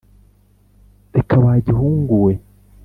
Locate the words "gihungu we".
1.67-2.33